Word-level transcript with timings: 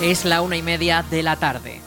Es 0.00 0.24
la 0.24 0.42
una 0.42 0.56
y 0.56 0.62
media 0.62 1.04
de 1.10 1.24
la 1.24 1.34
tarde. 1.34 1.80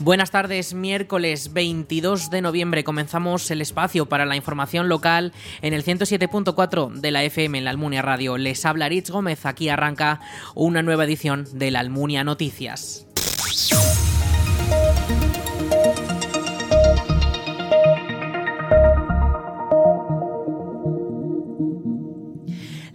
Buenas 0.00 0.30
tardes, 0.30 0.72
miércoles 0.72 1.52
22 1.52 2.30
de 2.30 2.40
noviembre 2.40 2.84
comenzamos 2.84 3.50
el 3.50 3.60
espacio 3.60 4.06
para 4.06 4.24
la 4.24 4.36
información 4.36 4.88
local 4.88 5.34
en 5.60 5.74
el 5.74 5.84
107.4 5.84 6.92
de 6.92 7.10
la 7.10 7.22
FM 7.24 7.58
en 7.58 7.64
la 7.64 7.70
Almunia 7.70 8.00
Radio. 8.00 8.38
Les 8.38 8.64
habla 8.64 8.88
Rich 8.88 9.10
Gómez, 9.10 9.44
aquí 9.44 9.68
arranca 9.68 10.20
una 10.54 10.82
nueva 10.82 11.04
edición 11.04 11.46
de 11.52 11.70
la 11.70 11.80
Almunia 11.80 12.24
Noticias. 12.24 13.06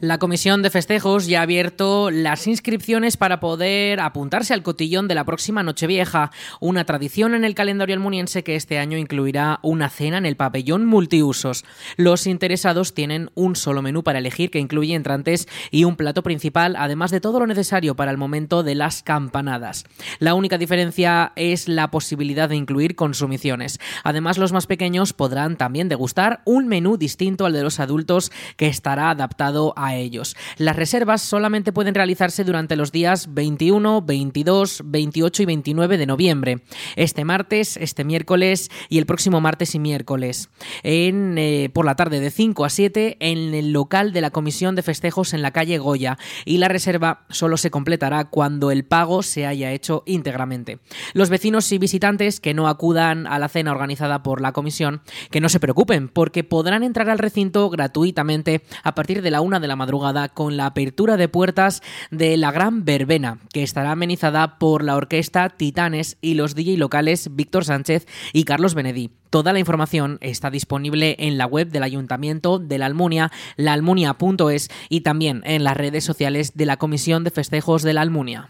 La 0.10 0.18
Comisión 0.18 0.64
de 0.64 0.72
Festejos 0.72 1.28
ya 1.28 1.42
ha 1.42 1.44
abierto 1.44 2.10
las 2.10 2.48
inscripciones 2.48 3.16
para 3.16 3.40
poder 3.40 4.00
apuntarse 4.00 4.56
al 4.56 4.64
cotillón 4.64 5.08
de 5.08 5.14
la 5.14 5.24
próxima 5.24 5.62
Nochevieja, 5.62 6.32
una 6.60 6.84
tradición 6.84 7.36
en 7.36 7.44
el 7.44 7.54
calendario 7.54 7.94
almuniense 7.94 8.44
que 8.44 8.56
este 8.56 8.80
año 8.80 8.98
incluirá 8.98 9.60
una 9.62 9.88
cena 9.88 10.18
en 10.18 10.26
el 10.26 10.36
pabellón 10.36 10.88
multiusos. 10.88 11.64
Los 11.96 12.26
interesados 12.26 12.96
tienen 12.96 13.30
un 13.36 13.56
solo 13.56 13.84
menú 13.84 14.02
para 14.02 14.18
elegir 14.18 14.50
que 14.50 14.58
incluye 14.58 14.96
entrantes 14.96 15.48
y 15.70 15.84
un 15.84 15.96
plato 15.96 16.24
principal, 16.24 16.76
además 16.76 17.12
de 17.12 17.22
todo 17.22 17.40
lo 17.40 17.46
necesario 17.46 17.96
para 17.96 18.10
el 18.10 18.18
momento 18.18 18.64
de 18.64 18.74
las 18.74 19.04
campanadas. 19.04 19.86
La 20.18 20.34
única 20.34 20.58
diferencia 20.58 21.34
es 21.36 21.68
la 21.68 21.92
posibilidad 21.92 22.50
de 22.50 22.56
incluir 22.56 22.96
consumiciones. 22.96 23.80
Además, 24.04 24.40
los 24.40 24.54
más 24.54 24.66
pequeños 24.66 25.14
podrán 25.14 25.56
también 25.56 25.88
degustar 25.88 26.42
un 26.46 26.68
menú 26.68 26.98
distinto 26.98 27.46
al 27.46 27.54
de 27.54 27.62
los 27.62 27.80
adultos 27.80 28.32
que 28.58 28.66
estará 28.66 29.12
adaptado 29.12 29.76
a 29.78 29.99
ellos. 30.00 30.36
Las 30.58 30.76
reservas 30.76 31.22
solamente 31.22 31.72
pueden 31.72 31.96
realizarse 31.96 32.44
durante 32.44 32.76
los 32.76 32.92
días 32.92 33.34
21, 33.34 34.02
22, 34.02 34.82
28 34.86 35.44
y 35.44 35.46
29 35.46 35.98
de 35.98 36.06
noviembre. 36.06 36.64
Este 36.96 37.26
martes, 37.26 37.78
este 37.78 38.04
miércoles 38.04 38.70
y 38.90 38.98
el 38.98 39.06
próximo 39.06 39.42
martes 39.42 39.76
y 39.76 39.80
miércoles. 39.80 40.50
En, 40.84 41.38
eh, 41.38 41.70
por 41.74 41.86
la 41.86 41.96
tarde 41.96 42.20
de 42.20 42.32
5 42.32 42.66
a 42.66 42.70
7 42.70 43.18
en 43.20 43.54
el 43.54 43.74
local 43.74 44.14
de 44.14 44.22
la 44.22 44.32
Comisión 44.32 44.76
de 44.76 44.84
Festejos 44.84 45.34
en 45.34 45.42
la 45.42 45.52
calle 45.52 45.78
Goya. 45.78 46.18
Y 46.46 46.58
la 46.58 46.68
reserva 46.68 47.26
solo 47.30 47.58
se 47.58 47.72
completará 47.72 48.26
cuando 48.26 48.72
el 48.72 48.86
pago 48.86 49.22
se 49.24 49.46
haya 49.46 49.72
hecho 49.72 50.04
íntegramente. 50.06 50.80
Los 51.14 51.30
vecinos 51.30 51.72
y 51.72 51.78
visitantes 51.78 52.40
que 52.40 52.54
no 52.54 52.68
acudan 52.68 53.28
a 53.28 53.40
la 53.40 53.50
cena 53.50 53.72
organizada 53.72 54.24
por 54.24 54.42
la 54.42 54.54
comisión, 54.54 55.02
que 55.32 55.42
no 55.42 55.50
se 55.50 55.60
preocupen, 55.60 56.08
porque 56.08 56.44
podrán 56.44 56.84
entrar 56.84 57.10
al 57.10 57.20
recinto 57.20 57.70
gratuitamente 57.70 58.64
a 58.84 58.96
partir 58.96 59.22
de 59.22 59.32
la 59.32 59.42
una 59.42 59.60
de 59.60 59.68
la 59.68 59.76
madrugada 59.76 59.89
con 60.34 60.56
la 60.56 60.68
apertura 60.68 61.18
de 61.18 61.28
puertas 61.28 61.82
de 62.12 62.38
la 62.38 62.52
Gran 62.52 62.86
Verbena, 62.86 63.40
que 63.52 63.64
estará 63.64 63.92
amenizada 63.92 64.60
por 64.60 64.84
la 64.84 64.96
orquesta 64.96 65.50
Titanes 65.50 66.18
y 66.22 66.36
los 66.36 66.54
DJ 66.54 66.78
locales 66.78 67.36
Víctor 67.36 67.66
Sánchez 67.66 68.08
y 68.32 68.44
Carlos 68.44 68.76
Benedí. 68.76 69.10
Toda 69.32 69.52
la 69.52 69.60
información 69.60 70.18
está 70.22 70.52
disponible 70.52 71.16
en 71.20 71.38
la 71.38 71.48
web 71.48 71.70
del 71.70 71.84
Ayuntamiento 71.84 72.60
de 72.60 72.78
la 72.78 72.86
Almunia, 72.86 73.32
laalmunia.es 73.58 74.70
y 74.90 75.02
también 75.02 75.42
en 75.46 75.64
las 75.64 75.78
redes 75.78 76.04
sociales 76.04 76.54
de 76.56 76.66
la 76.66 76.78
Comisión 76.78 77.24
de 77.24 77.32
Festejos 77.32 77.82
de 77.82 77.94
la 77.94 78.02
Almunia. 78.02 78.50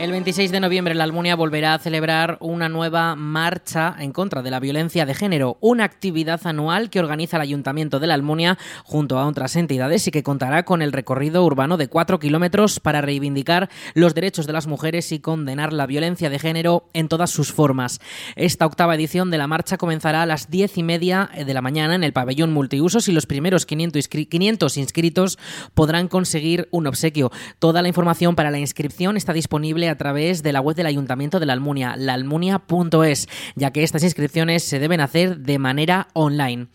El 0.00 0.12
26 0.12 0.50
de 0.50 0.60
noviembre 0.60 0.94
la 0.94 1.04
Almunia 1.04 1.36
volverá 1.36 1.74
a 1.74 1.78
celebrar 1.78 2.38
una 2.40 2.70
nueva 2.70 3.16
marcha 3.16 3.94
en 3.98 4.12
contra 4.12 4.40
de 4.40 4.50
la 4.50 4.58
violencia 4.58 5.04
de 5.04 5.12
género, 5.12 5.58
una 5.60 5.84
actividad 5.84 6.40
anual 6.46 6.88
que 6.88 7.00
organiza 7.00 7.36
el 7.36 7.42
Ayuntamiento 7.42 8.00
de 8.00 8.06
la 8.06 8.14
Almunia 8.14 8.56
junto 8.82 9.18
a 9.18 9.26
otras 9.26 9.56
entidades 9.56 10.08
y 10.08 10.10
que 10.10 10.22
contará 10.22 10.64
con 10.64 10.80
el 10.80 10.92
recorrido 10.92 11.44
urbano 11.44 11.76
de 11.76 11.88
cuatro 11.88 12.18
kilómetros 12.18 12.80
para 12.80 13.02
reivindicar 13.02 13.68
los 13.92 14.14
derechos 14.14 14.46
de 14.46 14.54
las 14.54 14.66
mujeres 14.66 15.12
y 15.12 15.20
condenar 15.20 15.74
la 15.74 15.84
violencia 15.84 16.30
de 16.30 16.38
género 16.38 16.88
en 16.94 17.08
todas 17.08 17.28
sus 17.28 17.52
formas. 17.52 18.00
Esta 18.36 18.64
octava 18.64 18.94
edición 18.94 19.30
de 19.30 19.36
la 19.36 19.48
marcha 19.48 19.76
comenzará 19.76 20.22
a 20.22 20.26
las 20.26 20.48
diez 20.48 20.78
y 20.78 20.82
media 20.82 21.28
de 21.36 21.52
la 21.52 21.60
mañana 21.60 21.94
en 21.94 22.04
el 22.04 22.14
pabellón 22.14 22.54
multiusos 22.54 23.06
y 23.08 23.12
los 23.12 23.26
primeros 23.26 23.66
500 23.66 24.78
inscritos 24.78 25.38
podrán 25.74 26.08
conseguir 26.08 26.68
un 26.70 26.86
obsequio. 26.86 27.30
Toda 27.58 27.82
la 27.82 27.88
información 27.88 28.34
para 28.34 28.50
la 28.50 28.58
inscripción 28.58 29.18
está 29.18 29.34
disponible 29.34 29.89
a 29.90 29.98
través 29.98 30.42
de 30.42 30.52
la 30.52 30.60
web 30.60 30.76
del 30.76 30.86
Ayuntamiento 30.86 31.40
de 31.40 31.46
la 31.46 31.52
Almunia, 31.52 31.96
laalmunia.es, 31.96 33.28
ya 33.56 33.70
que 33.72 33.82
estas 33.82 34.02
inscripciones 34.02 34.62
se 34.64 34.78
deben 34.78 35.00
hacer 35.00 35.38
de 35.38 35.58
manera 35.58 36.08
online. 36.14 36.68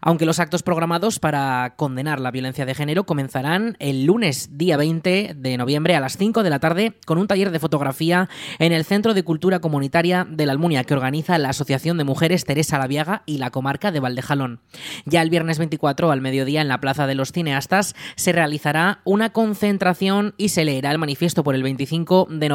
Aunque 0.00 0.26
los 0.26 0.38
actos 0.38 0.62
programados 0.62 1.18
para 1.18 1.74
condenar 1.76 2.20
la 2.20 2.30
violencia 2.30 2.66
de 2.66 2.74
género 2.74 3.04
comenzarán 3.04 3.76
el 3.78 4.04
lunes 4.04 4.50
día 4.56 4.76
20 4.76 5.34
de 5.36 5.56
noviembre 5.56 5.94
a 5.94 6.00
las 6.00 6.16
5 6.16 6.42
de 6.42 6.50
la 6.50 6.60
tarde 6.60 6.94
con 7.06 7.18
un 7.18 7.26
taller 7.26 7.50
de 7.50 7.58
fotografía 7.58 8.28
en 8.58 8.72
el 8.72 8.84
Centro 8.84 9.14
de 9.14 9.22
Cultura 9.22 9.60
Comunitaria 9.60 10.26
de 10.28 10.46
la 10.46 10.52
Almunia 10.52 10.84
que 10.84 10.94
organiza 10.94 11.38
la 11.38 11.50
Asociación 11.50 11.98
de 11.98 12.04
Mujeres 12.04 12.44
Teresa 12.44 12.78
Laviaga 12.78 13.22
y 13.26 13.38
la 13.38 13.50
comarca 13.50 13.92
de 13.92 14.00
Valdejalón. 14.00 14.60
Ya 15.04 15.22
el 15.22 15.30
viernes 15.30 15.58
24 15.58 16.10
al 16.10 16.20
mediodía 16.20 16.60
en 16.60 16.68
la 16.68 16.80
Plaza 16.80 17.06
de 17.06 17.14
los 17.14 17.32
Cineastas 17.32 17.94
se 18.16 18.32
realizará 18.32 19.00
una 19.04 19.30
concentración 19.30 20.34
y 20.36 20.50
se 20.50 20.64
leerá 20.64 20.90
el 20.90 20.98
manifiesto 20.98 21.44
por 21.44 21.54
el 21.54 21.62
25 21.62 22.28
de 22.30 22.48
noviembre, 22.48 22.51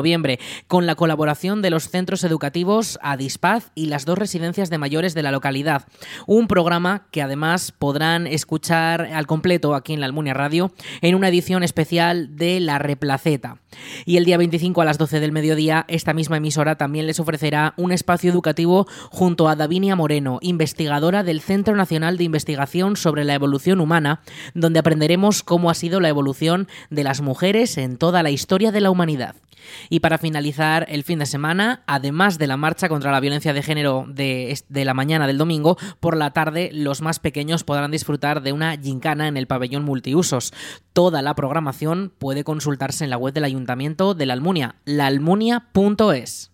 con 0.68 0.86
la 0.86 0.96
colaboración 0.96 1.62
de 1.62 1.70
los 1.70 1.90
centros 1.90 2.24
educativos 2.24 3.00
Adispaz 3.02 3.72
y 3.76 3.88
las 3.88 4.06
dos 4.06 4.18
residencias 4.18 4.70
de 4.70 4.78
mayores 4.78 5.14
de 5.14 5.24
la 5.24 5.32
localidad. 5.32 5.86
Un 6.26 6.48
programa 6.48 7.08
que 7.12 7.22
además 7.22 7.72
podrán 7.72 8.28
escuchar 8.28 9.02
al 9.14 9.28
completo 9.28 9.76
aquí 9.76 9.94
en 9.94 10.00
la 10.00 10.06
Almunia 10.06 10.34
Radio 10.34 10.72
en 11.02 11.16
una 11.16 11.30
edición 11.30 11.64
especial 11.64 12.36
de 12.36 12.60
La 12.60 12.80
Replaceta. 12.80 13.58
Y 14.06 14.18
el 14.18 14.26
día 14.26 14.38
25 14.38 14.82
a 14.82 14.86
las 14.86 14.98
12 14.98 15.20
del 15.20 15.32
mediodía, 15.32 15.86
esta 15.88 16.14
misma 16.14 16.38
emisora 16.38 16.78
también 16.78 17.08
les 17.08 17.20
ofrecerá 17.20 17.74
un 17.78 17.92
espacio 17.92 18.32
educativo 18.32 18.88
junto 19.10 19.48
a 19.48 19.56
Davinia 19.56 19.96
Moreno, 19.96 20.40
investigadora 20.42 21.24
del 21.24 21.42
Centro 21.42 21.76
Nacional 21.76 22.18
de 22.18 22.24
Investigación 22.24 22.96
sobre 22.96 23.24
la 23.24 23.34
Evolución 23.34 23.80
Humana, 23.80 24.22
donde 24.54 24.80
aprenderemos 24.80 25.44
cómo 25.44 25.70
ha 25.70 25.74
sido 25.74 26.00
la 26.00 26.10
evolución 26.10 26.68
de 26.90 27.04
las 27.04 27.22
mujeres 27.22 27.78
en 27.78 27.98
toda 27.98 28.24
la 28.24 28.32
historia 28.32 28.72
de 28.72 28.82
la 28.82 28.92
humanidad. 28.92 29.36
Y 29.90 30.00
para 30.00 30.18
finalizar 30.18 30.86
el 30.90 31.04
fin 31.04 31.20
de 31.20 31.26
semana, 31.26 31.84
además 31.88 32.38
de 32.38 32.48
la 32.48 32.58
marcha 32.58 32.90
contra 32.90 33.12
la 33.12 33.20
violencia 33.20 33.54
de 33.54 33.64
género 33.64 34.06
de, 34.08 34.58
la 34.70 34.94
mañana 34.94 35.28
del 35.28 35.38
domingo, 35.38 35.78
por 36.00 36.18
la 36.18 36.32
tarde 36.32 36.70
los 36.74 37.02
más 37.02 37.20
pequeños 37.20 37.64
podrán 37.64 37.92
disfrutar 37.92 38.42
de 38.42 38.54
una 38.54 38.78
gincana 38.78 39.28
en 39.28 39.38
el 39.38 39.48
pabellón 39.48 39.84
multiusos. 39.84 40.54
Toda 40.94 41.22
la 41.22 41.36
programación 41.36 42.12
puede 42.18 42.44
consultarse 42.44 43.04
en 43.04 43.10
la 43.10 43.18
web 43.18 43.34
del 43.34 43.44
Ayuntamiento 43.44 44.14
de 44.14 44.26
la 44.26 44.34
Almunia, 44.34 44.76
laalmunia.es. 44.86 46.52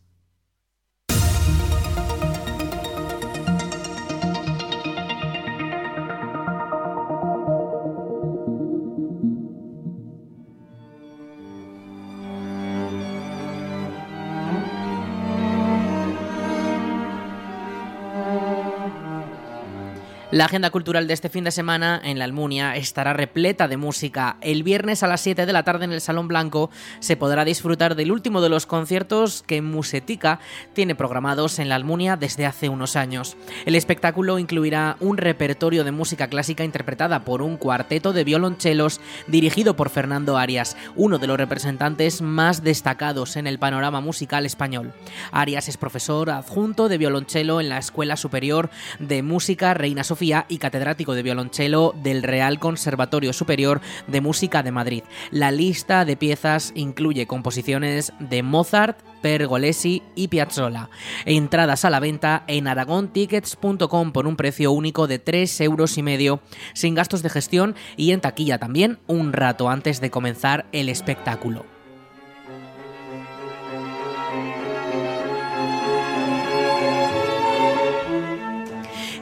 La 20.34 20.46
agenda 20.46 20.72
cultural 20.72 21.06
de 21.06 21.14
este 21.14 21.30
fin 21.30 21.44
de 21.44 21.52
semana 21.52 22.02
en 22.04 22.18
la 22.18 22.26
Almunia 22.26 22.76
estará 22.76 23.14
repleta 23.14 23.68
de 23.68 23.78
música. 23.78 24.38
El 24.42 24.64
viernes 24.64 25.04
a 25.04 25.08
las 25.08 25.22
7 25.22 25.46
de 25.46 25.54
la 25.54 25.62
tarde 25.62 25.86
en 25.86 25.92
el 25.92 26.02
Salón 26.02 26.28
Blanco 26.28 26.72
se 27.02 27.16
podrá 27.16 27.46
disfrutar 27.46 27.94
del 27.94 28.12
último 28.12 28.42
de 28.42 28.50
los 28.50 28.66
conciertos 28.66 29.44
que 29.46 29.62
Musetica 29.62 30.40
tiene 30.74 30.96
programados 30.96 31.60
en 31.60 31.70
la 31.70 31.76
Almunia 31.76 32.18
desde 32.18 32.48
hace 32.48 32.68
unos 32.68 32.96
años. 32.96 33.38
El 33.68 33.76
espectáculo 33.76 34.40
incluirá 34.40 34.98
un 35.00 35.18
repertorio 35.18 35.84
de 35.84 35.92
música 35.92 36.28
clásica 36.30 36.64
interpretada 36.64 37.24
por 37.26 37.44
un 37.44 37.56
cuarteto 37.56 38.12
de 38.12 38.24
violonchelos 38.24 39.02
dirigido 39.28 39.76
por 39.76 39.92
Fernando 39.92 40.40
Arias, 40.40 40.76
uno 40.96 41.20
de 41.20 41.28
los 41.28 41.38
representantes 41.38 42.24
más 42.24 42.64
destacados 42.64 43.36
en 43.36 43.46
el 43.46 43.60
panorama 43.60 44.02
musical 44.02 44.48
español. 44.48 44.94
Arias 45.32 45.70
es 45.70 45.78
profesor 45.78 46.32
adjunto 46.32 46.90
de 46.90 46.98
violonchelo 46.98 47.62
en 47.62 47.70
la 47.70 47.78
Escuela 47.78 48.18
Superior 48.18 48.72
de 48.98 49.22
Música 49.22 49.76
Reina 49.76 50.04
Sofía 50.04 50.23
y 50.24 50.58
catedrático 50.58 51.14
de 51.14 51.24
violonchelo 51.24 51.94
del 52.02 52.24
Real 52.24 52.60
Conservatorio 52.60 53.34
Superior 53.34 53.82
de 54.08 54.22
Música 54.22 54.64
de 54.64 54.72
Madrid. 54.72 55.04
La 55.32 55.52
lista 55.52 56.06
de 56.06 56.16
piezas 56.16 56.72
incluye 56.76 57.28
composiciones 57.28 58.14
de 58.20 58.42
Mozart, 58.42 58.98
Pergolesi 59.22 60.02
y 60.16 60.30
Piazzolla. 60.30 60.90
Entradas 61.26 61.84
a 61.84 61.90
la 61.90 62.00
venta 62.00 62.46
en 62.48 62.68
aragontickets.com 62.68 64.14
por 64.14 64.28
un 64.28 64.38
precio 64.38 64.72
único 64.72 65.08
de 65.08 65.20
3 65.20 65.62
euros 65.62 65.98
y 65.98 66.04
medio, 66.04 66.40
sin 66.74 66.96
gastos 66.96 67.22
de 67.22 67.30
gestión 67.30 67.76
y 67.98 68.12
en 68.12 68.22
taquilla 68.22 68.60
también 68.60 69.00
un 69.08 69.34
rato 69.34 69.70
antes 69.70 70.00
de 70.00 70.10
comenzar 70.10 70.66
el 70.72 70.88
espectáculo. 70.88 71.73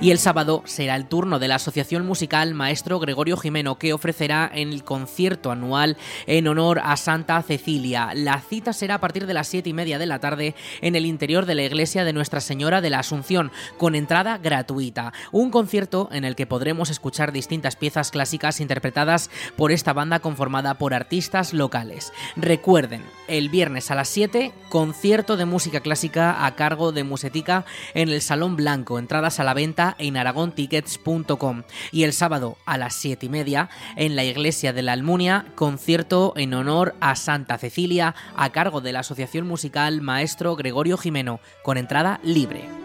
Y 0.01 0.09
el 0.09 0.17
sábado 0.17 0.63
será 0.65 0.95
el 0.95 1.05
turno 1.05 1.37
de 1.37 1.47
la 1.47 1.55
Asociación 1.55 2.07
Musical 2.07 2.55
Maestro 2.55 2.99
Gregorio 2.99 3.37
Jimeno, 3.37 3.77
que 3.77 3.93
ofrecerá 3.93 4.49
el 4.51 4.83
concierto 4.83 5.51
anual 5.51 5.95
en 6.25 6.47
honor 6.47 6.81
a 6.83 6.97
Santa 6.97 7.39
Cecilia. 7.43 8.09
La 8.15 8.41
cita 8.41 8.73
será 8.73 8.95
a 8.95 8.99
partir 8.99 9.27
de 9.27 9.35
las 9.35 9.47
siete 9.47 9.69
y 9.69 9.73
media 9.73 9.99
de 9.99 10.07
la 10.07 10.17
tarde 10.17 10.55
en 10.81 10.95
el 10.95 11.05
interior 11.05 11.45
de 11.45 11.53
la 11.53 11.61
iglesia 11.61 12.03
de 12.03 12.13
Nuestra 12.13 12.41
Señora 12.41 12.81
de 12.81 12.89
la 12.89 12.97
Asunción, 12.97 13.51
con 13.77 13.93
entrada 13.93 14.39
gratuita. 14.39 15.13
Un 15.31 15.51
concierto 15.51 16.09
en 16.11 16.25
el 16.25 16.35
que 16.35 16.47
podremos 16.47 16.89
escuchar 16.89 17.31
distintas 17.31 17.75
piezas 17.75 18.09
clásicas 18.09 18.59
interpretadas 18.59 19.29
por 19.55 19.71
esta 19.71 19.93
banda 19.93 20.17
conformada 20.17 20.79
por 20.79 20.95
artistas 20.95 21.53
locales. 21.53 22.11
Recuerden, 22.35 23.03
el 23.27 23.49
viernes 23.49 23.91
a 23.91 23.95
las 23.95 24.09
7, 24.09 24.51
concierto 24.69 25.37
de 25.37 25.45
música 25.45 25.81
clásica 25.81 26.43
a 26.43 26.55
cargo 26.55 26.91
de 26.91 27.03
Musetica 27.03 27.65
en 27.93 28.09
el 28.09 28.23
Salón 28.23 28.55
Blanco. 28.55 28.97
Entradas 28.97 29.39
a 29.39 29.43
la 29.43 29.53
venta 29.53 29.90
en 29.97 30.17
aragontickets.com. 30.17 31.63
Y 31.91 32.03
el 32.03 32.13
sábado 32.13 32.57
a 32.65 32.77
las 32.77 32.95
7 32.95 33.25
y 33.25 33.29
media, 33.29 33.69
en 33.95 34.15
la 34.15 34.23
iglesia 34.23 34.73
de 34.73 34.81
la 34.81 34.93
Almunia, 34.93 35.45
concierto 35.55 36.33
en 36.35 36.53
honor 36.53 36.95
a 36.99 37.15
Santa 37.15 37.57
Cecilia 37.57 38.15
a 38.35 38.51
cargo 38.51 38.81
de 38.81 38.93
la 38.93 38.99
Asociación 38.99 39.47
Musical 39.47 40.01
Maestro 40.01 40.55
Gregorio 40.55 40.97
Jimeno, 40.97 41.39
con 41.63 41.77
entrada 41.77 42.19
libre. 42.23 42.80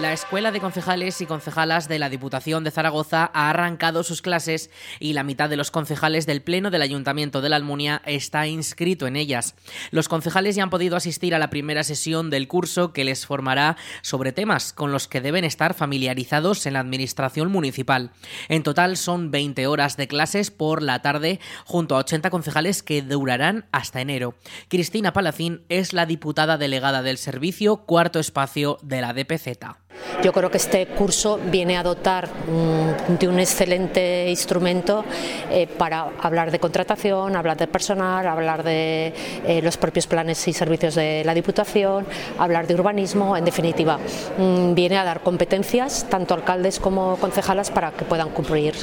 La 0.00 0.14
Escuela 0.14 0.50
de 0.50 0.60
Concejales 0.60 1.20
y 1.20 1.26
Concejalas 1.26 1.86
de 1.86 1.98
la 1.98 2.08
Diputación 2.08 2.64
de 2.64 2.70
Zaragoza 2.70 3.30
ha 3.34 3.50
arrancado 3.50 4.02
sus 4.02 4.22
clases 4.22 4.70
y 4.98 5.12
la 5.12 5.24
mitad 5.24 5.50
de 5.50 5.58
los 5.58 5.70
concejales 5.70 6.24
del 6.24 6.40
Pleno 6.40 6.70
del 6.70 6.80
Ayuntamiento 6.80 7.42
de 7.42 7.50
la 7.50 7.56
Almunia 7.56 8.00
está 8.06 8.46
inscrito 8.46 9.06
en 9.06 9.16
ellas. 9.16 9.54
Los 9.90 10.08
concejales 10.08 10.56
ya 10.56 10.62
han 10.62 10.70
podido 10.70 10.96
asistir 10.96 11.34
a 11.34 11.38
la 11.38 11.50
primera 11.50 11.84
sesión 11.84 12.30
del 12.30 12.48
curso 12.48 12.94
que 12.94 13.04
les 13.04 13.26
formará 13.26 13.76
sobre 14.00 14.32
temas 14.32 14.72
con 14.72 14.90
los 14.90 15.06
que 15.06 15.20
deben 15.20 15.44
estar 15.44 15.74
familiarizados 15.74 16.64
en 16.64 16.72
la 16.72 16.80
Administración 16.80 17.52
Municipal. 17.52 18.10
En 18.48 18.62
total 18.62 18.96
son 18.96 19.30
20 19.30 19.66
horas 19.66 19.98
de 19.98 20.08
clases 20.08 20.50
por 20.50 20.82
la 20.82 21.02
tarde 21.02 21.40
junto 21.66 21.94
a 21.94 21.98
80 21.98 22.30
concejales 22.30 22.82
que 22.82 23.02
durarán 23.02 23.66
hasta 23.70 24.00
enero. 24.00 24.34
Cristina 24.68 25.12
Palacín 25.12 25.62
es 25.68 25.92
la 25.92 26.06
diputada 26.06 26.56
delegada 26.56 27.02
del 27.02 27.18
servicio 27.18 27.84
cuarto 27.84 28.18
espacio 28.18 28.78
de 28.82 29.02
la 29.02 29.12
DPZ. 29.12 29.89
Yo 30.22 30.32
creo 30.32 30.50
que 30.50 30.58
este 30.58 30.86
curso 30.86 31.40
viene 31.50 31.76
a 31.76 31.82
dotar 31.82 32.28
mm, 32.28 33.18
de 33.18 33.28
un 33.28 33.40
excelente 33.40 34.28
instrumento 34.28 35.04
eh, 35.50 35.66
para 35.66 36.08
hablar 36.20 36.50
de 36.50 36.58
contratación, 36.58 37.36
hablar 37.36 37.56
de 37.56 37.66
personal, 37.66 38.26
hablar 38.26 38.62
de 38.62 39.14
eh, 39.46 39.62
los 39.62 39.76
propios 39.76 40.06
planes 40.06 40.46
y 40.48 40.52
servicios 40.52 40.94
de 40.94 41.22
la 41.24 41.34
Diputación, 41.34 42.06
hablar 42.38 42.66
de 42.66 42.74
urbanismo, 42.74 43.36
en 43.36 43.44
definitiva, 43.44 43.98
mm, 44.38 44.74
viene 44.74 44.98
a 44.98 45.04
dar 45.04 45.20
competencias 45.20 46.06
tanto 46.10 46.34
alcaldes 46.34 46.78
como 46.78 47.16
concejalas 47.16 47.70
para 47.70 47.92
que 47.92 48.04
puedan 48.04 48.30
cumplir 48.30 48.74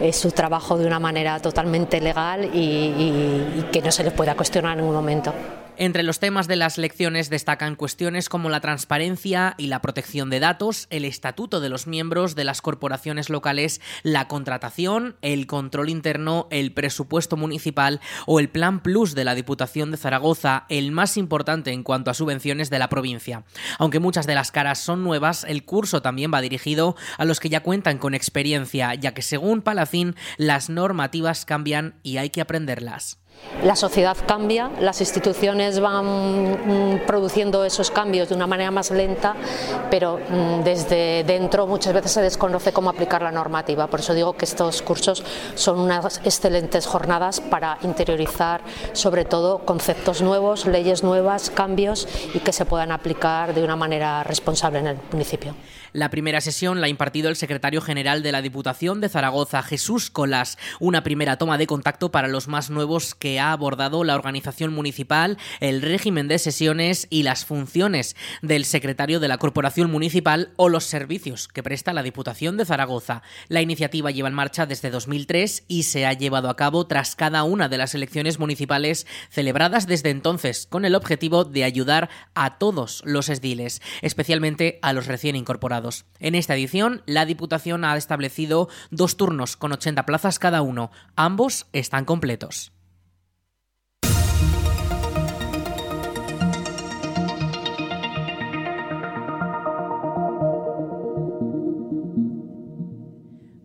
eh, 0.00 0.12
su 0.12 0.30
trabajo 0.30 0.78
de 0.78 0.86
una 0.86 1.00
manera 1.00 1.40
totalmente 1.40 2.00
legal 2.00 2.50
y 2.52 3.64
que 3.72 3.82
no 3.82 3.90
se 3.90 4.04
les 4.04 4.12
pueda 4.12 4.34
cuestionar 4.34 4.72
en 4.72 4.78
ningún 4.78 4.94
momento. 4.94 5.32
Entre 5.76 6.04
los 6.04 6.20
temas 6.20 6.46
de 6.46 6.54
las 6.54 6.78
lecciones 6.78 7.30
destacan 7.30 7.74
cuestiones 7.74 8.28
como 8.28 8.48
la 8.48 8.60
transparencia 8.60 9.56
y 9.58 9.66
la 9.66 9.82
protección 9.82 10.30
de 10.30 10.38
datos, 10.38 10.86
el 10.90 11.04
estatuto 11.04 11.60
de 11.60 11.68
los 11.68 11.88
miembros 11.88 12.36
de 12.36 12.44
las 12.44 12.62
corporaciones 12.62 13.28
locales, 13.28 13.80
la 14.04 14.28
contratación, 14.28 15.16
el 15.20 15.48
control 15.48 15.88
interno, 15.88 16.46
el 16.52 16.72
presupuesto 16.72 17.36
municipal 17.36 18.00
o 18.26 18.38
el 18.38 18.50
Plan 18.50 18.84
Plus 18.84 19.16
de 19.16 19.24
la 19.24 19.34
Diputación 19.34 19.90
de 19.90 19.96
Zaragoza, 19.96 20.64
el 20.68 20.92
más 20.92 21.16
importante 21.16 21.72
en 21.72 21.82
cuanto 21.82 22.12
a 22.12 22.14
subvenciones 22.14 22.70
de 22.70 22.78
la 22.78 22.88
provincia. 22.88 23.42
Aunque 23.78 23.98
muchas 23.98 24.28
de 24.28 24.36
las 24.36 24.52
caras 24.52 24.78
son 24.78 25.02
nuevas, 25.02 25.42
el 25.42 25.64
curso 25.64 26.02
también 26.02 26.32
va 26.32 26.40
dirigido 26.40 26.94
a 27.18 27.24
los 27.24 27.40
que 27.40 27.48
ya 27.48 27.64
cuentan 27.64 27.98
con 27.98 28.14
experiencia, 28.14 28.94
ya 28.94 29.12
que 29.12 29.22
según 29.22 29.60
Palacín 29.60 30.14
las 30.36 30.70
normativas 30.70 31.44
cambian 31.44 31.96
y 32.04 32.18
hay 32.18 32.30
que 32.30 32.42
aprenderlas. 32.42 33.18
La 33.62 33.76
sociedad 33.76 34.16
cambia, 34.26 34.70
las 34.80 35.00
instituciones 35.00 35.80
van 35.80 36.96
mm, 36.96 37.06
produciendo 37.06 37.64
esos 37.64 37.90
cambios 37.90 38.28
de 38.28 38.34
una 38.34 38.46
manera 38.46 38.70
más 38.70 38.90
lenta, 38.90 39.36
pero 39.90 40.18
mm, 40.18 40.64
desde 40.64 41.24
dentro 41.24 41.66
muchas 41.66 41.94
veces 41.94 42.12
se 42.12 42.20
desconoce 42.20 42.72
cómo 42.72 42.90
aplicar 42.90 43.22
la 43.22 43.30
normativa. 43.30 43.86
Por 43.86 44.00
eso 44.00 44.12
digo 44.12 44.34
que 44.34 44.44
estos 44.44 44.82
cursos 44.82 45.22
son 45.54 45.78
unas 45.78 46.20
excelentes 46.24 46.86
jornadas 46.86 47.40
para 47.40 47.78
interiorizar 47.82 48.60
sobre 48.92 49.24
todo 49.24 49.60
conceptos 49.60 50.20
nuevos, 50.20 50.66
leyes 50.66 51.02
nuevas, 51.02 51.48
cambios 51.48 52.08
y 52.34 52.40
que 52.40 52.52
se 52.52 52.66
puedan 52.66 52.92
aplicar 52.92 53.54
de 53.54 53.62
una 53.62 53.76
manera 53.76 54.24
responsable 54.24 54.80
en 54.80 54.88
el 54.88 54.98
municipio. 55.12 55.54
La 55.94 56.10
primera 56.10 56.40
sesión 56.40 56.80
la 56.80 56.88
ha 56.88 56.90
impartido 56.90 57.28
el 57.28 57.36
secretario 57.36 57.80
general 57.80 58.24
de 58.24 58.32
la 58.32 58.42
Diputación 58.42 59.00
de 59.00 59.08
Zaragoza, 59.08 59.62
Jesús 59.62 60.10
Colas, 60.10 60.58
una 60.80 61.04
primera 61.04 61.38
toma 61.38 61.56
de 61.56 61.68
contacto 61.68 62.10
para 62.10 62.26
los 62.26 62.48
más 62.48 62.68
nuevos 62.68 63.14
que 63.14 63.38
ha 63.38 63.52
abordado 63.52 64.02
la 64.02 64.16
organización 64.16 64.74
municipal, 64.74 65.38
el 65.60 65.82
régimen 65.82 66.26
de 66.26 66.40
sesiones 66.40 67.06
y 67.10 67.22
las 67.22 67.44
funciones 67.44 68.16
del 68.42 68.64
secretario 68.64 69.20
de 69.20 69.28
la 69.28 69.38
Corporación 69.38 69.88
Municipal 69.88 70.50
o 70.56 70.68
los 70.68 70.82
servicios 70.82 71.46
que 71.46 71.62
presta 71.62 71.92
la 71.92 72.02
Diputación 72.02 72.56
de 72.56 72.64
Zaragoza. 72.64 73.22
La 73.46 73.62
iniciativa 73.62 74.10
lleva 74.10 74.26
en 74.26 74.34
marcha 74.34 74.66
desde 74.66 74.90
2003 74.90 75.62
y 75.68 75.84
se 75.84 76.06
ha 76.06 76.12
llevado 76.12 76.50
a 76.50 76.56
cabo 76.56 76.88
tras 76.88 77.14
cada 77.14 77.44
una 77.44 77.68
de 77.68 77.78
las 77.78 77.94
elecciones 77.94 78.40
municipales 78.40 79.06
celebradas 79.30 79.86
desde 79.86 80.10
entonces, 80.10 80.66
con 80.68 80.86
el 80.86 80.96
objetivo 80.96 81.44
de 81.44 81.62
ayudar 81.62 82.10
a 82.34 82.58
todos 82.58 83.00
los 83.04 83.28
esdiles, 83.28 83.80
especialmente 84.02 84.80
a 84.82 84.92
los 84.92 85.06
recién 85.06 85.36
incorporados. 85.36 85.83
En 86.18 86.34
esta 86.34 86.54
edición, 86.54 87.02
la 87.06 87.26
Diputación 87.26 87.84
ha 87.84 87.96
establecido 87.96 88.68
dos 88.90 89.16
turnos 89.16 89.56
con 89.56 89.72
80 89.72 90.06
plazas 90.06 90.38
cada 90.38 90.62
uno. 90.62 90.90
Ambos 91.16 91.66
están 91.72 92.04
completos. 92.04 92.73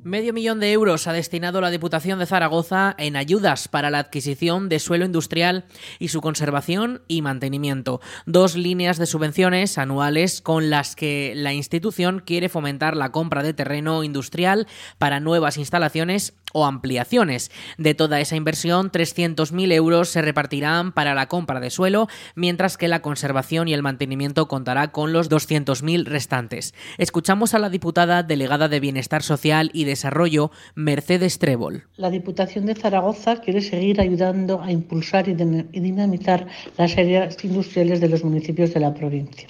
Medio 0.09 0.33
millón 0.33 0.59
de 0.59 0.71
euros 0.71 1.05
ha 1.05 1.13
destinado 1.13 1.61
la 1.61 1.69
Diputación 1.69 2.17
de 2.17 2.25
Zaragoza 2.25 2.95
en 2.97 3.15
ayudas 3.15 3.67
para 3.67 3.91
la 3.91 3.99
adquisición 3.99 4.67
de 4.67 4.79
suelo 4.79 5.05
industrial 5.05 5.65
y 5.99 6.07
su 6.07 6.19
conservación 6.19 7.03
y 7.07 7.21
mantenimiento. 7.21 8.01
Dos 8.25 8.55
líneas 8.55 8.97
de 8.97 9.05
subvenciones 9.05 9.77
anuales 9.77 10.41
con 10.41 10.71
las 10.71 10.95
que 10.95 11.33
la 11.35 11.53
institución 11.53 12.23
quiere 12.25 12.49
fomentar 12.49 12.97
la 12.97 13.11
compra 13.11 13.43
de 13.43 13.53
terreno 13.53 14.03
industrial 14.03 14.65
para 14.97 15.19
nuevas 15.19 15.57
instalaciones 15.57 16.33
o 16.53 16.65
ampliaciones. 16.65 17.51
De 17.77 17.93
toda 17.93 18.19
esa 18.19 18.35
inversión, 18.35 18.91
300.000 18.91 19.71
euros 19.73 20.09
se 20.09 20.21
repartirán 20.21 20.91
para 20.91 21.15
la 21.15 21.27
compra 21.27 21.59
de 21.59 21.69
suelo, 21.69 22.07
mientras 22.35 22.77
que 22.77 22.87
la 22.87 23.01
conservación 23.01 23.67
y 23.67 23.73
el 23.73 23.83
mantenimiento 23.83 24.47
contará 24.47 24.91
con 24.91 25.13
los 25.13 25.29
200.000 25.29 26.05
restantes. 26.05 26.73
Escuchamos 26.97 27.53
a 27.53 27.59
la 27.59 27.69
diputada 27.69 28.23
delegada 28.23 28.67
de 28.67 28.79
Bienestar 28.79 29.23
Social 29.23 29.69
y 29.73 29.83
Desarrollo, 29.83 30.51
Mercedes 30.75 31.39
Trébol. 31.39 31.83
La 31.97 32.09
Diputación 32.09 32.65
de 32.65 32.75
Zaragoza 32.75 33.41
quiere 33.41 33.61
seguir 33.61 34.01
ayudando 34.01 34.61
a 34.61 34.71
impulsar 34.71 35.27
y 35.27 35.33
dinamizar 35.33 36.47
las 36.77 36.97
áreas 36.97 37.43
industriales 37.43 38.01
de 38.01 38.09
los 38.09 38.23
municipios 38.23 38.73
de 38.73 38.79
la 38.79 38.93
provincia. 38.93 39.47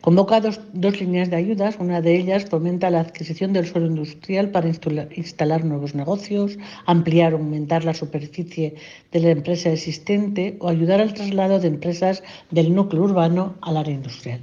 Convoca 0.00 0.40
dos, 0.40 0.60
líneas 1.00 1.28
de 1.28 1.36
ayudas. 1.36 1.76
Una 1.80 2.00
de 2.00 2.16
ellas 2.16 2.46
fomenta 2.46 2.90
la 2.90 3.00
adquisición 3.00 3.52
del 3.52 3.66
suelo 3.66 3.88
industrial 3.88 4.50
para 4.50 4.68
instalar 4.68 5.64
nuevos 5.64 5.94
negocios, 5.94 6.56
ampliar 6.86 7.34
o 7.34 7.38
aumentar 7.38 7.84
la 7.84 7.94
superficie 7.94 8.76
de 9.10 9.20
la 9.20 9.30
empresa 9.30 9.70
existente 9.70 10.56
o 10.60 10.68
ayudar 10.68 11.00
al 11.00 11.14
traslado 11.14 11.58
de 11.58 11.68
empresas 11.68 12.22
del 12.50 12.74
núcleo 12.74 13.02
urbano 13.02 13.56
al 13.60 13.76
área 13.76 13.94
industrial. 13.94 14.40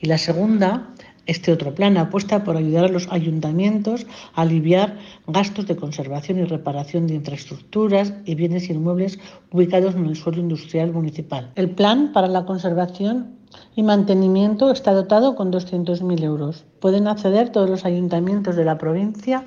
Y 0.00 0.06
la 0.06 0.18
segunda 0.18 0.92
este 1.26 1.52
otro 1.52 1.74
plan 1.74 1.96
apuesta 1.96 2.44
por 2.44 2.56
ayudar 2.56 2.84
a 2.84 2.88
los 2.88 3.08
ayuntamientos 3.10 4.06
a 4.34 4.42
aliviar 4.42 4.96
gastos 5.26 5.66
de 5.66 5.74
conservación 5.74 6.38
y 6.38 6.44
reparación 6.44 7.08
de 7.08 7.14
infraestructuras 7.14 8.14
y 8.24 8.36
bienes 8.36 8.70
inmuebles 8.70 9.18
ubicados 9.50 9.96
en 9.96 10.06
el 10.06 10.16
suelo 10.16 10.40
industrial 10.40 10.92
municipal. 10.92 11.50
El 11.56 11.70
plan 11.70 12.12
para 12.12 12.28
la 12.28 12.44
conservación 12.44 13.35
y 13.74 13.82
mantenimiento 13.82 14.70
está 14.70 14.92
dotado 14.92 15.34
con 15.34 15.52
200.000 15.52 16.22
euros. 16.22 16.64
Pueden 16.80 17.06
acceder 17.06 17.50
todos 17.50 17.68
los 17.68 17.84
ayuntamientos 17.84 18.56
de 18.56 18.64
la 18.64 18.78
provincia, 18.78 19.44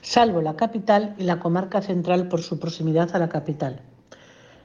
salvo 0.00 0.40
la 0.40 0.56
capital 0.56 1.14
y 1.18 1.24
la 1.24 1.40
comarca 1.40 1.82
central 1.82 2.28
por 2.28 2.42
su 2.42 2.58
proximidad 2.58 3.14
a 3.14 3.18
la 3.18 3.28
capital. 3.28 3.80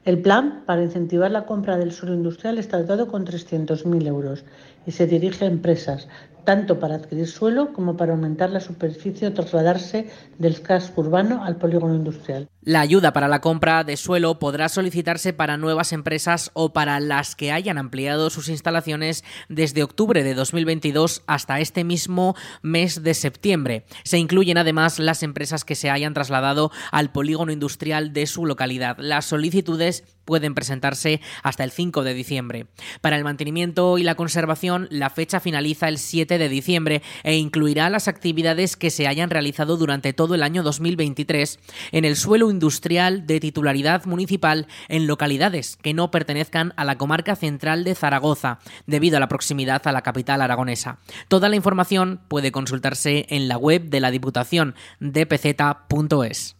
El 0.05 0.21
plan 0.21 0.63
para 0.65 0.83
incentivar 0.83 1.31
la 1.31 1.45
compra 1.45 1.77
del 1.77 1.91
suelo 1.91 2.15
industrial 2.15 2.57
está 2.57 2.77
dotado 2.77 3.07
con 3.07 3.25
300.000 3.25 4.07
euros 4.07 4.45
y 4.85 4.91
se 4.91 5.05
dirige 5.05 5.45
a 5.45 5.49
empresas, 5.49 6.07
tanto 6.47 6.79
para 6.79 6.95
adquirir 6.95 7.27
suelo 7.27 7.73
como 7.73 7.97
para 7.97 8.13
aumentar 8.13 8.51
la 8.51 8.61
superficie 8.61 9.27
o 9.27 9.33
trasladarse 9.33 10.07
del 10.37 10.61
casco 10.61 11.01
urbano 11.01 11.43
al 11.43 11.57
polígono 11.57 11.93
industrial. 11.93 12.47
La 12.61 12.79
ayuda 12.79 13.11
para 13.11 13.27
la 13.27 13.41
compra 13.41 13.83
de 13.83 13.97
suelo 13.97 14.39
podrá 14.39 14.69
solicitarse 14.69 15.33
para 15.33 15.57
nuevas 15.57 15.91
empresas 15.91 16.51
o 16.53 16.71
para 16.71 17.01
las 17.01 17.35
que 17.35 17.51
hayan 17.51 17.77
ampliado 17.77 18.29
sus 18.29 18.47
instalaciones 18.47 19.25
desde 19.49 19.83
octubre 19.83 20.23
de 20.23 20.35
2022 20.35 21.21
hasta 21.27 21.59
este 21.59 21.83
mismo 21.83 22.33
mes 22.61 23.03
de 23.03 23.13
septiembre. 23.13 23.85
Se 24.05 24.17
incluyen 24.17 24.57
además 24.57 24.99
las 24.99 25.23
empresas 25.23 25.65
que 25.65 25.75
se 25.75 25.89
hayan 25.89 26.13
trasladado 26.13 26.71
al 26.93 27.11
polígono 27.11 27.51
industrial 27.51 28.13
de 28.13 28.25
su 28.25 28.45
localidad. 28.45 28.95
Las 28.99 29.25
solicitudes 29.25 30.16
pueden 30.27 30.53
presentarse 30.53 31.21
hasta 31.41 31.63
el 31.63 31.71
5 31.71 32.03
de 32.03 32.13
diciembre. 32.13 32.67
Para 33.01 33.15
el 33.15 33.23
mantenimiento 33.23 33.97
y 33.97 34.03
la 34.03 34.13
conservación, 34.13 34.87
la 34.91 35.09
fecha 35.09 35.39
finaliza 35.39 35.87
el 35.87 35.97
7 35.97 36.37
de 36.37 36.49
diciembre 36.49 37.01
e 37.23 37.37
incluirá 37.37 37.89
las 37.89 38.07
actividades 38.07 38.75
que 38.75 38.91
se 38.91 39.07
hayan 39.07 39.31
realizado 39.31 39.77
durante 39.77 40.13
todo 40.13 40.35
el 40.35 40.43
año 40.43 40.61
2023 40.61 41.59
en 41.93 42.05
el 42.05 42.15
suelo 42.17 42.51
industrial 42.51 43.25
de 43.25 43.39
titularidad 43.39 44.05
municipal 44.05 44.67
en 44.89 45.07
localidades 45.07 45.77
que 45.81 45.93
no 45.93 46.11
pertenezcan 46.11 46.73
a 46.75 46.83
la 46.83 46.97
comarca 46.97 47.37
central 47.37 47.85
de 47.85 47.95
Zaragoza, 47.95 48.59
debido 48.85 49.17
a 49.17 49.21
la 49.21 49.29
proximidad 49.29 49.87
a 49.87 49.93
la 49.93 50.01
capital 50.01 50.41
aragonesa. 50.41 50.99
Toda 51.29 51.47
la 51.47 51.55
información 51.55 52.19
puede 52.27 52.51
consultarse 52.51 53.25
en 53.29 53.47
la 53.47 53.57
web 53.57 53.89
de 53.89 54.01
la 54.01 54.11
Diputación 54.11 54.75
dpz.es. 54.99 56.56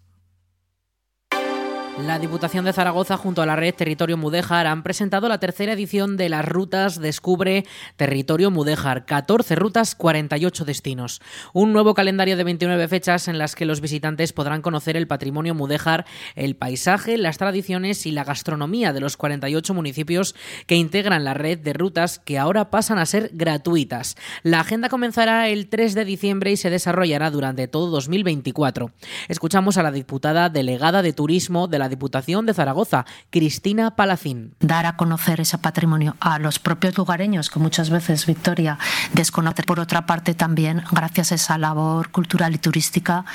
La 2.06 2.20
Diputación 2.20 2.63
de 2.63 2.74
Zaragoza 2.74 3.18
junto 3.18 3.42
a 3.42 3.48
la 3.48 3.56
red 3.56 3.74
Territorio 3.74 4.18
Mudéjar 4.18 4.68
han 4.68 4.84
presentado 4.84 5.27
la 5.27 5.39
tercera 5.39 5.74
edición 5.74 6.16
de 6.16 6.30
las 6.30 6.46
rutas 6.46 7.01
Descubre 7.01 7.66
Territorio 7.96 8.51
Mudéjar, 8.51 9.06
14 9.06 9.56
rutas, 9.56 9.96
48 9.96 10.63
destinos. 10.63 11.22
Un 11.54 11.74
nuevo 11.74 11.96
calendario 11.96 12.38
de 12.38 12.44
29 12.44 12.88
fechas 12.88 13.27
en 13.27 13.39
las 13.39 13.56
que 13.56 13.66
los 13.66 13.82
visitantes 13.82 14.32
podrán 14.32 14.62
conocer 14.62 14.96
el 14.96 15.08
patrimonio 15.08 15.56
mudéjar, 15.56 16.06
el 16.36 16.56
paisaje, 16.56 17.18
las 17.18 17.39
tradiciones 17.39 18.06
y 18.06 18.12
la 18.12 18.24
gastronomía 18.24 18.94
de 18.94 19.00
los 19.00 19.18
48 19.18 19.74
municipios 19.74 20.36
que 20.68 20.75
integran 20.75 21.24
la 21.24 21.34
red 21.34 21.58
de 21.58 21.74
rutas 21.74 22.20
que 22.20 22.38
ahora 22.38 22.70
pasan 22.70 23.00
a 23.00 23.08
ser 23.08 23.32
gratuitas. 23.34 24.18
La 24.44 24.60
agenda 24.60 24.89
comenzará 24.89 25.50
el 25.50 25.68
3 25.68 25.96
de 25.96 26.06
diciembre 26.06 26.51
y 26.51 26.58
se 26.58 26.70
desarrollará 26.70 27.32
durante 27.32 27.68
todo 27.68 27.88
2024. 27.88 28.92
Escuchamos 29.30 29.77
a 29.77 29.84
la 29.84 29.92
diputada 29.92 30.50
delegada 30.50 31.01
de 31.01 31.13
Turismo 31.13 31.68
de 31.68 31.80
la 31.80 31.87
Diputación 31.88 32.46
de 32.46 32.53
Zaragoza, 32.53 33.06
Cristina 33.29 33.96
Palacín. 33.96 34.53
Dar 34.60 34.86
a 34.86 34.98
conocer 34.98 35.41
ese 35.41 35.58
patrimonio 35.58 36.15
a 36.20 36.39
los 36.39 36.60
propios 36.60 36.98
lugareños, 36.98 37.50
que 37.50 37.60
muchas 37.60 37.89
veces 37.89 38.25
Victoria 38.25 38.77
desconoce. 39.13 39.63
Por 39.63 39.79
otra 39.79 40.06
parte, 40.06 40.34
también, 40.34 40.84
gracias 40.91 41.32
a 41.32 41.36
esa 41.36 41.58
labor 41.58 42.10
cultural 42.10 42.56
y 42.56 42.58
turística, 42.58 43.25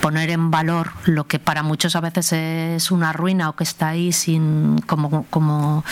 poner 0.00 0.30
en 0.30 0.50
valor 0.50 0.92
lo 1.04 1.26
que 1.26 1.38
para 1.38 1.62
muchos 1.62 1.96
a 1.96 2.00
veces 2.00 2.32
es 2.32 2.90
una 2.90 3.12
ruina 3.12 3.48
o 3.48 3.56
que 3.56 3.64
está 3.64 3.88
ahí 3.88 4.12
sin 4.12 4.80
como, 4.86 5.24
como 5.30 5.84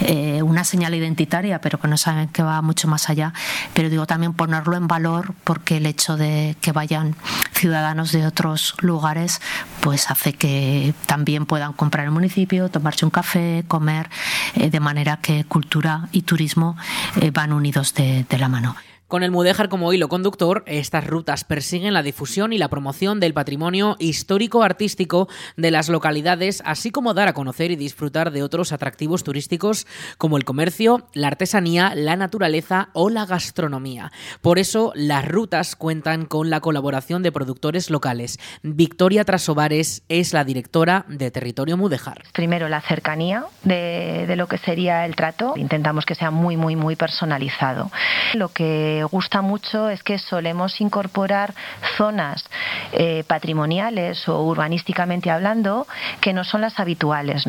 eh, 0.00 0.42
una 0.42 0.64
señal 0.64 0.94
identitaria, 0.94 1.60
pero 1.60 1.80
que 1.80 1.88
no 1.88 1.96
saben 1.96 2.28
que 2.28 2.42
va 2.42 2.62
mucho 2.62 2.88
más 2.88 3.08
allá. 3.08 3.32
Pero 3.74 3.90
digo 3.90 4.06
también 4.06 4.34
ponerlo 4.34 4.76
en 4.76 4.86
valor 4.86 5.34
porque 5.44 5.78
el 5.78 5.86
hecho 5.86 6.16
de 6.16 6.56
que 6.60 6.72
vayan 6.72 7.16
ciudadanos 7.52 8.12
de 8.12 8.26
otros 8.26 8.74
lugares, 8.80 9.40
pues 9.80 10.10
hace 10.10 10.34
que 10.34 10.94
también 11.06 11.46
puedan 11.46 11.55
comprar 11.76 12.04
el 12.04 12.10
municipio, 12.10 12.68
tomarse 12.68 13.04
un 13.04 13.10
café, 13.10 13.64
comer, 13.68 14.08
eh, 14.54 14.70
de 14.70 14.80
manera 14.80 15.18
que 15.18 15.44
cultura 15.44 16.08
y 16.12 16.22
turismo 16.22 16.76
eh, 17.20 17.30
van 17.30 17.52
unidos 17.52 17.94
de 17.94 18.38
la 18.38 18.48
mano. 18.48 18.76
Con 19.08 19.22
el 19.22 19.30
Mudéjar 19.30 19.68
como 19.68 19.92
hilo 19.92 20.08
conductor, 20.08 20.64
estas 20.66 21.06
rutas 21.06 21.44
persiguen 21.44 21.94
la 21.94 22.02
difusión 22.02 22.52
y 22.52 22.58
la 22.58 22.66
promoción 22.66 23.20
del 23.20 23.34
patrimonio 23.34 23.94
histórico-artístico 24.00 25.28
de 25.56 25.70
las 25.70 25.88
localidades, 25.88 26.60
así 26.66 26.90
como 26.90 27.14
dar 27.14 27.28
a 27.28 27.32
conocer 27.32 27.70
y 27.70 27.76
disfrutar 27.76 28.32
de 28.32 28.42
otros 28.42 28.72
atractivos 28.72 29.22
turísticos 29.22 29.86
como 30.18 30.36
el 30.36 30.44
comercio, 30.44 31.06
la 31.12 31.28
artesanía, 31.28 31.92
la 31.94 32.16
naturaleza 32.16 32.88
o 32.94 33.08
la 33.08 33.26
gastronomía. 33.26 34.10
Por 34.40 34.58
eso, 34.58 34.90
las 34.96 35.28
rutas 35.28 35.76
cuentan 35.76 36.26
con 36.26 36.50
la 36.50 36.58
colaboración 36.58 37.22
de 37.22 37.30
productores 37.30 37.90
locales. 37.90 38.40
Victoria 38.64 39.24
Trasovares 39.24 40.02
es 40.08 40.32
la 40.32 40.42
directora 40.42 41.04
de 41.06 41.30
Territorio 41.30 41.76
Mudéjar. 41.76 42.24
Primero, 42.32 42.68
la 42.68 42.80
cercanía 42.80 43.44
de, 43.62 44.24
de 44.26 44.34
lo 44.34 44.48
que 44.48 44.58
sería 44.58 45.06
el 45.06 45.14
trato. 45.14 45.54
Intentamos 45.54 46.04
que 46.04 46.16
sea 46.16 46.32
muy, 46.32 46.56
muy, 46.56 46.74
muy 46.74 46.96
personalizado. 46.96 47.92
Lo 48.34 48.48
que 48.48 48.95
gusta 49.04 49.42
mucho 49.42 49.88
es 49.88 50.02
que 50.02 50.18
solemos 50.18 50.80
incorporar 50.80 51.54
zonas 51.96 52.44
eh, 52.92 53.24
patrimoniales 53.26 54.28
o 54.28 54.42
urbanísticamente 54.42 55.30
hablando 55.30 55.86
que 56.20 56.32
no 56.32 56.44
son 56.44 56.60
las 56.60 56.78
habituales. 56.78 57.44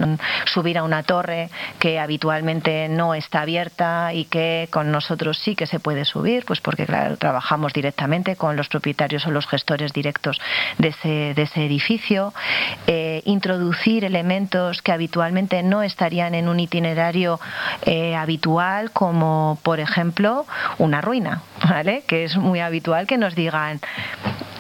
Subir 0.46 0.78
a 0.78 0.84
una 0.84 1.04
torre 1.04 1.50
que 1.80 2.00
habitualmente 2.00 2.88
no 2.90 3.14
está 3.14 3.42
abierta 3.42 4.14
y 4.14 4.26
que 4.26 4.68
con 4.72 4.92
nosotros 4.92 5.38
sí 5.38 5.56
que 5.56 5.68
se 5.68 5.80
puede 5.80 6.06
subir, 6.06 6.46
pues 6.46 6.62
porque 6.62 6.86
claro, 6.86 7.18
trabajamos 7.18 7.74
directamente 7.74 8.36
con 8.36 8.56
los 8.56 8.70
propietarios 8.70 9.26
o 9.28 9.32
los 9.32 9.48
gestores 9.48 9.94
directos 9.94 10.40
de 10.78 10.90
ese, 10.90 11.34
de 11.34 11.42
ese 11.42 11.66
edificio. 11.66 12.34
Eh, 12.88 13.22
introducir 13.26 14.06
elementos 14.06 14.82
que 14.82 14.92
habitualmente 14.92 15.64
no 15.64 15.84
estarían 15.84 16.36
en 16.36 16.48
un 16.48 16.60
itinerario 16.60 17.40
eh, 17.86 18.16
habitual, 18.16 18.92
como 18.92 19.60
por 19.64 19.80
ejemplo 19.80 20.46
una 20.78 21.02
ruina. 21.02 21.37
¿Vale? 21.68 22.04
Que 22.08 22.24
es 22.24 22.38
muy 22.38 22.60
habitual 22.60 23.08
que 23.08 23.18
nos 23.18 23.36
digan, 23.36 23.80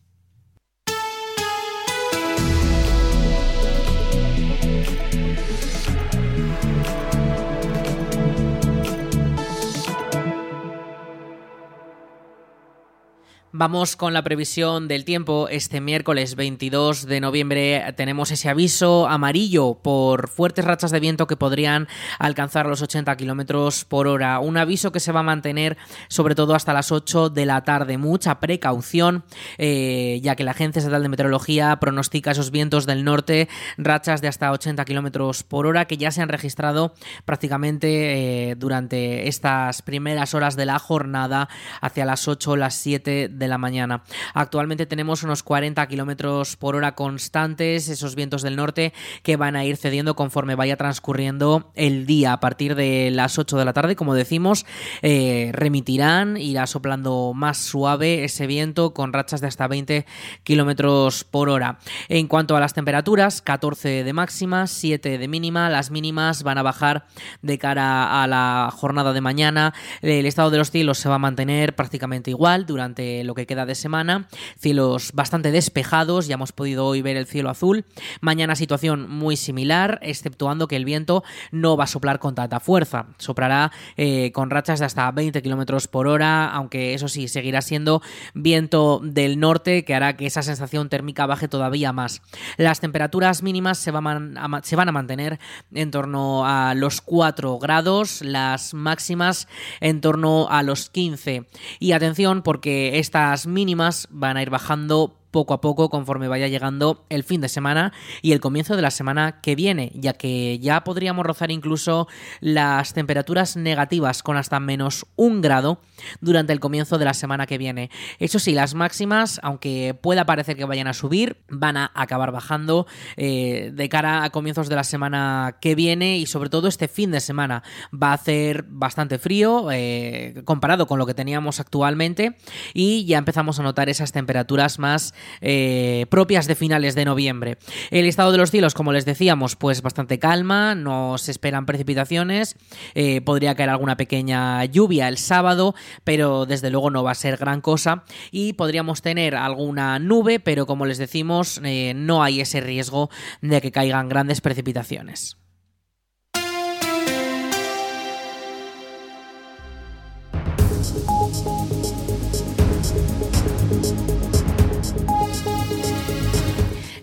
Vamos 13.57 13.95
con 13.95 14.11
la 14.11 14.21
previsión 14.21 14.89
del 14.89 15.05
tiempo. 15.05 15.47
Este 15.49 15.79
miércoles 15.79 16.35
22 16.35 17.05
de 17.05 17.21
noviembre 17.21 17.85
tenemos 17.95 18.29
ese 18.31 18.49
aviso 18.49 19.07
amarillo 19.07 19.75
por 19.81 20.27
fuertes 20.27 20.65
rachas 20.65 20.91
de 20.91 20.99
viento 20.99 21.25
que 21.25 21.37
podrían 21.37 21.87
alcanzar 22.19 22.65
los 22.65 22.81
80 22.81 23.15
kilómetros 23.15 23.85
por 23.85 24.07
hora. 24.07 24.39
Un 24.39 24.57
aviso 24.57 24.91
que 24.91 24.99
se 24.99 25.13
va 25.13 25.21
a 25.21 25.23
mantener 25.23 25.77
sobre 26.09 26.35
todo 26.35 26.53
hasta 26.53 26.73
las 26.73 26.91
8 26.91 27.29
de 27.29 27.45
la 27.45 27.63
tarde. 27.63 27.97
Mucha 27.97 28.41
precaución, 28.41 29.23
eh, 29.57 30.19
ya 30.21 30.35
que 30.35 30.43
la 30.43 30.51
Agencia 30.51 30.81
Estatal 30.81 31.03
de 31.03 31.07
Meteorología 31.07 31.77
pronostica 31.77 32.31
esos 32.31 32.51
vientos 32.51 32.85
del 32.85 33.05
norte, 33.05 33.47
rachas 33.77 34.19
de 34.21 34.27
hasta 34.27 34.51
80 34.51 34.83
kilómetros 34.83 35.43
por 35.43 35.65
hora 35.65 35.85
que 35.85 35.95
ya 35.95 36.11
se 36.11 36.21
han 36.21 36.27
registrado 36.27 36.93
prácticamente 37.23 38.49
eh, 38.49 38.55
durante 38.55 39.29
estas 39.29 39.81
primeras 39.81 40.33
horas 40.33 40.57
de 40.57 40.65
la 40.65 40.77
jornada 40.77 41.47
hacia 41.79 42.03
las 42.03 42.27
8 42.27 42.51
o 42.51 42.55
las 42.57 42.75
7 42.75 43.29
de 43.29 43.44
de 43.45 43.49
la 43.49 43.57
mañana. 43.59 44.03
Actualmente 44.33 44.87
tenemos 44.87 45.21
unos 45.21 45.43
40 45.43 45.85
kilómetros 45.87 46.55
por 46.55 46.75
hora 46.75 46.95
constantes, 46.95 47.89
esos 47.89 48.15
vientos 48.15 48.41
del 48.41 48.55
norte 48.55 48.91
que 49.21 49.37
van 49.37 49.55
a 49.55 49.63
ir 49.63 49.77
cediendo 49.77 50.15
conforme 50.15 50.55
vaya 50.55 50.77
transcurriendo 50.77 51.71
el 51.75 52.07
día. 52.07 52.33
A 52.33 52.39
partir 52.39 52.73
de 52.73 53.11
las 53.11 53.37
8 53.37 53.57
de 53.57 53.65
la 53.65 53.73
tarde, 53.73 53.95
como 53.95 54.15
decimos, 54.15 54.65
eh, 55.03 55.51
remitirán, 55.53 56.37
irá 56.37 56.65
soplando 56.65 57.33
más 57.35 57.59
suave 57.59 58.23
ese 58.23 58.47
viento 58.47 58.93
con 58.93 59.13
rachas 59.13 59.41
de 59.41 59.47
hasta 59.47 59.67
20 59.67 60.07
kilómetros 60.43 61.23
por 61.23 61.49
hora. 61.49 61.77
En 62.09 62.27
cuanto 62.27 62.55
a 62.55 62.59
las 62.59 62.73
temperaturas, 62.73 63.43
14 63.43 64.03
de 64.03 64.13
máxima, 64.13 64.65
7 64.65 65.19
de 65.19 65.27
mínima. 65.27 65.69
Las 65.69 65.91
mínimas 65.91 66.41
van 66.41 66.57
a 66.57 66.63
bajar 66.63 67.05
de 67.43 67.59
cara 67.59 68.23
a 68.23 68.27
la 68.27 68.71
jornada 68.73 69.13
de 69.13 69.21
mañana. 69.21 69.73
El 70.01 70.25
estado 70.25 70.49
de 70.49 70.57
los 70.57 70.71
cielos 70.71 70.97
se 70.97 71.09
va 71.09 71.15
a 71.15 71.19
mantener 71.19 71.75
prácticamente 71.75 72.31
igual 72.31 72.65
durante 72.65 73.23
lo 73.25 73.35
que 73.35 73.45
queda 73.45 73.65
de 73.65 73.75
semana. 73.75 74.27
Cielos 74.57 75.11
bastante 75.13 75.51
despejados, 75.51 76.27
ya 76.27 76.35
hemos 76.35 76.51
podido 76.51 76.85
hoy 76.85 77.01
ver 77.01 77.17
el 77.17 77.27
cielo 77.27 77.49
azul. 77.49 77.85
Mañana 78.21 78.55
situación 78.55 79.09
muy 79.09 79.37
similar, 79.37 79.99
exceptuando 80.01 80.67
que 80.67 80.75
el 80.75 80.85
viento 80.85 81.23
no 81.51 81.77
va 81.77 81.85
a 81.85 81.87
soplar 81.87 82.19
con 82.19 82.35
tanta 82.35 82.59
fuerza. 82.59 83.07
Soprará 83.17 83.71
eh, 83.97 84.31
con 84.31 84.49
rachas 84.49 84.79
de 84.79 84.85
hasta 84.85 85.11
20 85.11 85.41
kilómetros 85.41 85.87
por 85.87 86.07
hora, 86.07 86.47
aunque 86.47 86.93
eso 86.93 87.07
sí, 87.07 87.27
seguirá 87.27 87.61
siendo 87.61 88.01
viento 88.33 89.01
del 89.03 89.39
norte 89.39 89.83
que 89.83 89.95
hará 89.95 90.15
que 90.15 90.25
esa 90.25 90.43
sensación 90.43 90.89
térmica 90.89 91.25
baje 91.25 91.47
todavía 91.47 91.93
más. 91.93 92.21
Las 92.57 92.79
temperaturas 92.79 93.43
mínimas 93.43 93.77
se 93.77 93.91
van 93.91 94.37
a, 94.37 94.91
mantener 94.91 95.39
en 95.73 95.91
torno 95.91 96.45
a 96.45 96.73
los 96.73 97.01
4 97.01 97.59
grados, 97.59 98.21
las 98.21 98.73
máximas 98.73 99.47
en 99.81 100.01
torno 100.01 100.47
a 100.49 100.63
los 100.63 100.89
15. 100.89 101.45
Y 101.79 101.91
atención 101.91 102.41
porque 102.41 102.99
estas 103.15 103.47
mínimas 103.47 104.09
van 104.11 104.35
a 104.35 104.41
ir 104.41 104.49
bajando 104.49 105.15
poco 105.35 105.53
a 105.53 105.59
poco 105.59 105.89
conforme 105.89 106.29
vaya 106.29 106.47
llegando 106.47 107.03
el 107.09 107.25
fin 107.25 107.41
de 107.41 107.49
semana 107.49 107.91
y 108.21 108.31
el 108.31 108.39
comienzo 108.39 108.77
de 108.77 108.81
la 108.81 108.89
semana 108.89 109.41
que 109.41 109.53
viene, 109.53 109.91
ya 109.93 110.13
que 110.13 110.59
ya 110.59 110.85
podríamos 110.85 111.25
rozar 111.25 111.51
incluso 111.51 112.07
las 112.39 112.93
temperaturas 112.93 113.57
negativas 113.57 114.23
con 114.23 114.37
hasta 114.37 114.61
menos 114.61 115.05
un 115.17 115.41
grado 115.41 115.81
durante 116.21 116.53
el 116.53 116.61
comienzo 116.61 116.97
de 116.97 117.03
la 117.03 117.13
semana 117.13 117.47
que 117.47 117.57
viene. 117.57 117.89
Eso 118.17 118.39
sí, 118.39 118.53
las 118.53 118.75
máximas, 118.75 119.41
aunque 119.43 119.93
pueda 120.01 120.25
parecer 120.25 120.55
que 120.55 120.63
vayan 120.63 120.87
a 120.87 120.93
subir, 120.93 121.35
van 121.49 121.75
a 121.75 121.91
acabar 121.93 122.31
bajando 122.31 122.87
eh, 123.17 123.71
de 123.73 123.89
cara 123.89 124.23
a 124.23 124.29
comienzos 124.29 124.69
de 124.69 124.77
la 124.77 124.85
semana 124.85 125.57
que 125.59 125.75
viene 125.75 126.17
y 126.17 126.27
sobre 126.27 126.49
todo 126.49 126.69
este 126.69 126.87
fin 126.87 127.11
de 127.11 127.19
semana. 127.19 127.61
Va 127.93 128.11
a 128.11 128.13
hacer 128.13 128.63
bastante 128.69 129.19
frío 129.19 129.69
eh, 129.69 130.43
comparado 130.45 130.87
con 130.87 130.97
lo 130.97 131.05
que 131.05 131.13
teníamos 131.13 131.59
actualmente 131.59 132.37
y 132.73 133.03
ya 133.03 133.17
empezamos 133.17 133.59
a 133.59 133.63
notar 133.63 133.89
esas 133.89 134.13
temperaturas 134.13 134.79
más 134.79 135.13
eh, 135.41 136.05
propias 136.09 136.47
de 136.47 136.55
finales 136.55 136.95
de 136.95 137.05
noviembre. 137.05 137.57
El 137.91 138.05
estado 138.05 138.31
de 138.31 138.37
los 138.37 138.51
cielos, 138.51 138.73
como 138.73 138.93
les 138.93 139.05
decíamos, 139.05 139.55
pues 139.55 139.81
bastante 139.81 140.19
calma, 140.19 140.75
no 140.75 141.17
se 141.17 141.31
esperan 141.31 141.65
precipitaciones, 141.65 142.55
eh, 142.93 143.21
podría 143.21 143.55
caer 143.55 143.69
alguna 143.69 143.97
pequeña 143.97 144.63
lluvia 144.65 145.07
el 145.07 145.17
sábado, 145.17 145.75
pero 146.03 146.45
desde 146.45 146.69
luego 146.69 146.89
no 146.89 147.03
va 147.03 147.11
a 147.11 147.15
ser 147.15 147.37
gran 147.37 147.61
cosa 147.61 148.03
y 148.31 148.53
podríamos 148.53 149.01
tener 149.01 149.35
alguna 149.35 149.99
nube, 149.99 150.39
pero 150.39 150.65
como 150.65 150.85
les 150.85 150.97
decimos, 150.97 151.61
eh, 151.63 151.93
no 151.95 152.23
hay 152.23 152.41
ese 152.41 152.61
riesgo 152.61 153.09
de 153.41 153.61
que 153.61 153.71
caigan 153.71 154.09
grandes 154.09 154.41
precipitaciones. 154.41 155.37